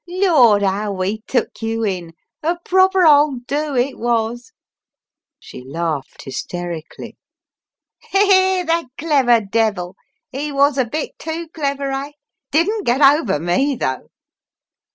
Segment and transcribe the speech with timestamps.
[0.09, 2.13] Lord, how we took you in!
[2.41, 4.51] A proper old 'do* it was."
[5.37, 7.17] She laughed hysterically.
[8.11, 9.93] "The clever devil!
[10.31, 12.13] He was a bit too clever, eh?
[12.49, 14.07] Didn't get over me, though."